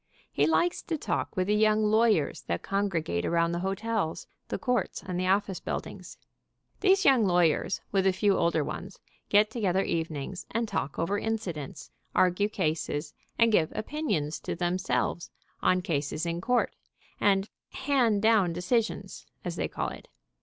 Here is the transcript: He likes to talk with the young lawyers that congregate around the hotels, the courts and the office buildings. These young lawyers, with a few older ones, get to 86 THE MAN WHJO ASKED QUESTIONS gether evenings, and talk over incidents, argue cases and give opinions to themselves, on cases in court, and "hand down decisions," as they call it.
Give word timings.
He 0.31 0.47
likes 0.47 0.81
to 0.81 0.97
talk 0.97 1.37
with 1.37 1.45
the 1.45 1.53
young 1.53 1.83
lawyers 1.83 2.41
that 2.47 2.63
congregate 2.63 3.23
around 3.23 3.51
the 3.51 3.59
hotels, 3.59 4.25
the 4.47 4.57
courts 4.57 5.03
and 5.05 5.19
the 5.19 5.27
office 5.27 5.59
buildings. 5.59 6.17
These 6.79 7.05
young 7.05 7.23
lawyers, 7.23 7.81
with 7.91 8.07
a 8.07 8.11
few 8.11 8.35
older 8.35 8.63
ones, 8.63 8.97
get 9.29 9.51
to 9.51 9.59
86 9.59 9.61
THE 9.61 9.61
MAN 9.61 9.61
WHJO 9.61 9.69
ASKED 9.69 9.77
QUESTIONS 9.77 9.93
gether 9.93 9.99
evenings, 9.99 10.45
and 10.49 10.67
talk 10.67 10.97
over 10.97 11.19
incidents, 11.19 11.91
argue 12.15 12.49
cases 12.49 13.13
and 13.37 13.51
give 13.51 13.71
opinions 13.75 14.39
to 14.39 14.55
themselves, 14.55 15.29
on 15.61 15.83
cases 15.83 16.25
in 16.25 16.41
court, 16.41 16.75
and 17.19 17.47
"hand 17.73 18.23
down 18.23 18.53
decisions," 18.53 19.27
as 19.45 19.55
they 19.55 19.67
call 19.67 19.89
it. 19.89 20.07